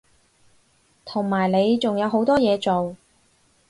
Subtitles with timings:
[1.05, 2.95] 同埋你仲有好多嘢做